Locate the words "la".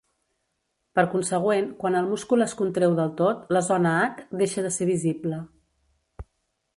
3.57-3.63